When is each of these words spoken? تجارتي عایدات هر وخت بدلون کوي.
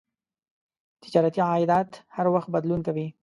تجارتي 1.03 1.41
عایدات 1.49 1.91
هر 2.15 2.25
وخت 2.33 2.49
بدلون 2.53 2.81
کوي. 2.87 3.07